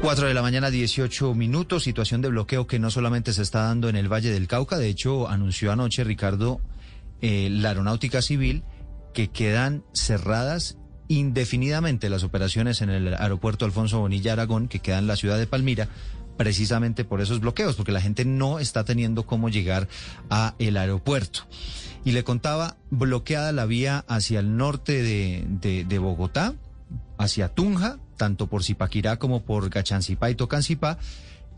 [0.00, 1.84] 4 de la mañana, 18 minutos.
[1.84, 4.78] Situación de bloqueo que no solamente se está dando en el Valle del Cauca.
[4.78, 6.60] De hecho, anunció anoche Ricardo
[7.22, 8.62] eh, la Aeronáutica Civil
[9.14, 10.76] que quedan cerradas
[11.08, 15.46] indefinidamente las operaciones en el aeropuerto Alfonso Bonilla Aragón, que queda en la ciudad de
[15.46, 15.88] Palmira,
[16.36, 19.88] precisamente por esos bloqueos, porque la gente no está teniendo cómo llegar
[20.28, 21.46] a el aeropuerto.
[22.04, 26.54] Y le contaba, bloqueada la vía hacia el norte de, de, de Bogotá,
[27.18, 30.98] hacia Tunja, tanto por Zipaquirá como por Gachancipá y Tocancipá,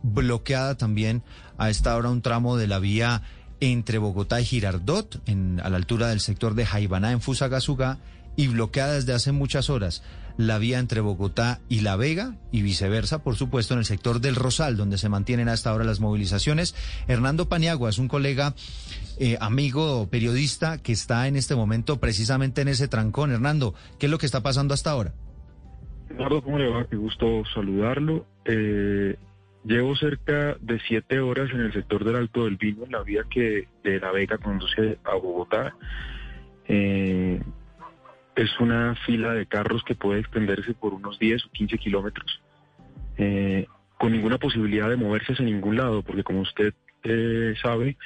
[0.03, 1.23] bloqueada también
[1.57, 3.23] a esta hora un tramo de la vía
[3.61, 7.99] entre Bogotá y Girardot, en, a la altura del sector de Jaibaná en Fusagasugá,
[8.37, 10.03] y bloqueada desde hace muchas horas
[10.39, 14.37] la vía entre Bogotá y La Vega y viceversa, por supuesto, en el sector del
[14.37, 16.77] Rosal, donde se mantienen hasta ahora las movilizaciones.
[17.09, 18.55] Hernando Paniagua es un colega,
[19.19, 23.33] eh, amigo, periodista que está en este momento precisamente en ese trancón.
[23.33, 25.13] Hernando, ¿qué es lo que está pasando hasta ahora?
[26.19, 26.85] Eduardo, ¿cómo le va?
[26.85, 28.27] Qué gusto saludarlo.
[28.45, 29.15] Eh,
[29.63, 33.23] llevo cerca de siete horas en el sector del Alto del Vino, en la vía
[33.31, 35.77] que de La Vega conduce a Bogotá.
[36.67, 37.41] Eh,
[38.35, 42.43] es una fila de carros que puede extenderse por unos 10 o 15 kilómetros,
[43.17, 47.97] eh, con ninguna posibilidad de moverse hacia ningún lado, porque como usted eh, sabe,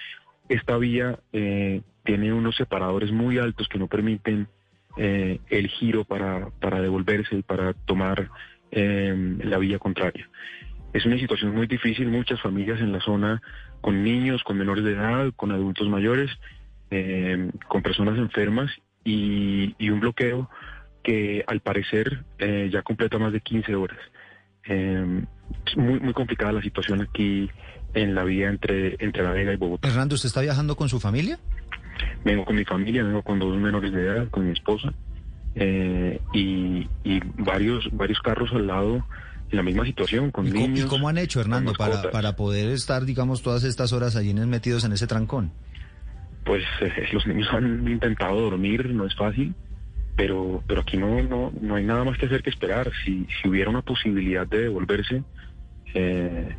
[0.50, 4.48] esta vía eh, tiene unos separadores muy altos que no permiten
[4.96, 8.30] eh, el giro para, para devolverse y para tomar
[8.70, 10.28] eh, la vía contraria.
[10.92, 13.42] Es una situación muy difícil, muchas familias en la zona
[13.80, 16.30] con niños, con menores de edad, con adultos mayores,
[16.90, 18.70] eh, con personas enfermas
[19.04, 20.48] y, un bloqueo
[21.02, 23.98] que al parecer eh, ya completa más de 15 horas.
[24.64, 27.50] Es muy, muy complicada la situación aquí
[27.94, 29.88] en la vía entre, entre La Vega y Bogotá.
[29.88, 31.38] Hernando, ¿usted está viajando con su familia?
[32.24, 34.92] Vengo con mi familia, vengo con dos menores de edad, con mi esposa
[35.54, 39.04] eh, y, y varios, varios carros al lado
[39.50, 40.86] en la misma situación, con ¿Y cómo, niños.
[40.86, 44.84] y cómo han hecho, Hernando, para, para poder estar, digamos, todas estas horas allí metidos
[44.84, 45.52] en ese trancón?
[46.44, 49.54] Pues eh, los niños han intentado dormir, no es fácil,
[50.16, 52.90] pero, pero aquí no, no, no hay nada más que hacer que esperar.
[53.04, 55.22] Si, si hubiera una posibilidad de devolverse,
[55.94, 56.56] eh,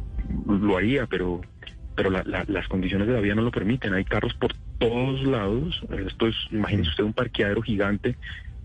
[0.47, 1.41] lo haría, pero,
[1.95, 3.93] pero la- la- las condiciones de la vía no lo permiten.
[3.93, 5.81] Hay carros por todos lados.
[6.07, 8.17] Esto es, imagínese usted un parqueadero gigante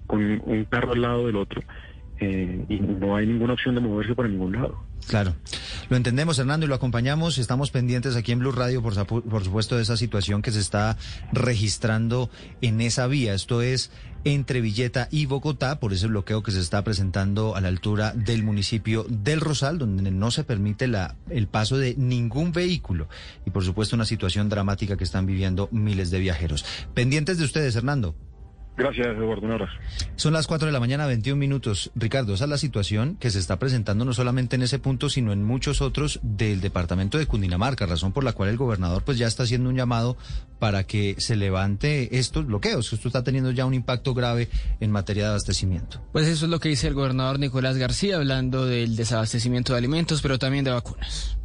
[0.06, 1.62] con un carro al lado del otro
[2.21, 4.83] eh, y no hay ninguna opción de moverse para ningún lado.
[5.06, 5.34] Claro,
[5.89, 7.39] lo entendemos, Hernando, y lo acompañamos.
[7.39, 10.97] Estamos pendientes aquí en Blue Radio, por, por supuesto, de esa situación que se está
[11.33, 12.29] registrando
[12.61, 13.34] en esa vía.
[13.34, 13.91] Esto es
[14.25, 18.43] entre Villeta y Bogotá, por ese bloqueo que se está presentando a la altura del
[18.43, 23.09] municipio del Rosal, donde no se permite la, el paso de ningún vehículo.
[23.47, 26.65] Y, por supuesto, una situación dramática que están viviendo miles de viajeros.
[26.95, 28.15] Pendientes de ustedes, Hernando.
[28.78, 29.44] Gracias, Eduardo.
[29.44, 29.72] Un abrazo.
[30.15, 31.91] Son las 4 de la mañana, 21 minutos.
[31.97, 35.33] Ricardo, esa es la situación que se está presentando no solamente en ese punto, sino
[35.33, 39.27] en muchos otros del departamento de Cundinamarca, razón por la cual el gobernador pues ya
[39.27, 40.17] está haciendo un llamado
[40.61, 42.93] para que se levante estos bloqueos.
[42.93, 46.00] Esto está teniendo ya un impacto grave en materia de abastecimiento.
[46.12, 50.22] Pues eso es lo que dice el gobernador Nicolás García, hablando del desabastecimiento de alimentos,
[50.22, 51.37] pero también de vacunas.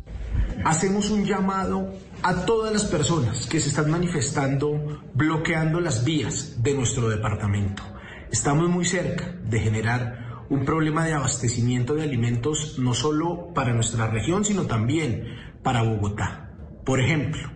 [0.65, 1.87] Hacemos un llamado
[2.23, 7.83] a todas las personas que se están manifestando bloqueando las vías de nuestro departamento.
[8.31, 14.07] Estamos muy cerca de generar un problema de abastecimiento de alimentos no solo para nuestra
[14.07, 15.25] región, sino también
[15.63, 16.49] para Bogotá.
[16.85, 17.51] Por ejemplo,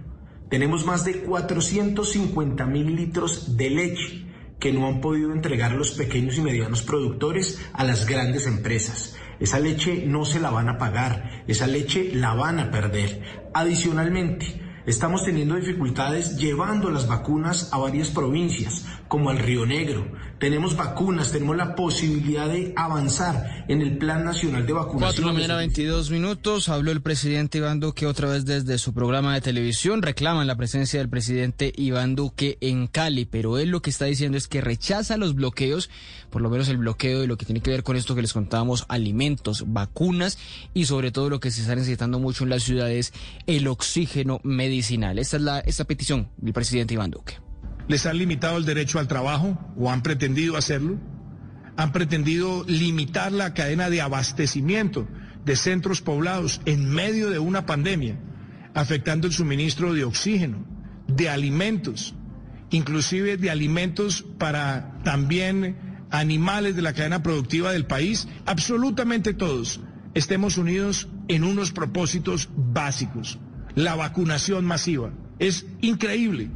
[0.50, 4.26] tenemos más de 450 mil litros de leche
[4.60, 9.16] que no han podido entregar los pequeños y medianos productores a las grandes empresas.
[9.40, 13.22] Esa leche no se la van a pagar, esa leche la van a perder.
[13.54, 20.08] Adicionalmente, estamos teniendo dificultades llevando las vacunas a varias provincias, como al Río Negro.
[20.40, 25.00] Tenemos vacunas, tenemos la posibilidad de avanzar en el Plan Nacional de Vacunación.
[25.00, 26.70] 4 de la mañana, 22 minutos.
[26.70, 30.04] Habló el presidente Iván Duque otra vez desde su programa de televisión.
[30.04, 34.38] Reclaman la presencia del presidente Iván Duque en Cali, pero él lo que está diciendo
[34.38, 35.90] es que rechaza los bloqueos,
[36.30, 38.34] por lo menos el bloqueo de lo que tiene que ver con esto que les
[38.34, 40.38] contábamos, alimentos, vacunas
[40.74, 43.12] y sobre todo lo que se está necesitando mucho en las ciudades,
[43.48, 44.40] el oxígeno
[44.78, 45.18] medicinal.
[45.18, 47.34] Esta es la esta petición del presidente Iván Duque.
[47.88, 51.00] les han limitado el derecho al trabajo o han pretendido hacerlo,
[51.78, 55.08] han pretendido limitar la cadena de abastecimiento.
[55.46, 58.20] de centros poblados en medio de una pandemia,
[58.74, 60.66] afectando el suministro de oxígeno,
[61.08, 62.16] de alimentos,
[62.70, 65.78] inclusive de alimentos para también
[66.10, 69.80] animales de la cadena productiva del país, absolutamente todos
[70.16, 73.40] estemos unidos en unos propósitos básicos.
[73.78, 75.12] La vacunación masiva.
[75.38, 76.50] Es increíble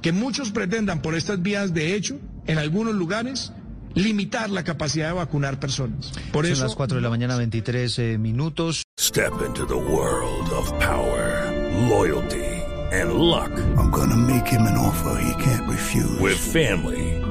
[0.00, 3.52] que muchos pretendan por estas vías de hecho, en algunos lugares,
[3.92, 6.12] limitar la capacidad de vacunar personas.
[6.32, 8.84] Por Son eso las 4 de la mañana, 23 eh, minutos.
[8.98, 11.52] Step into the world of power,
[11.90, 12.42] loyalty,
[12.90, 13.50] and luck.
[13.76, 16.18] I'm gonna make him an offer he can't refuse.
[16.20, 17.21] With family,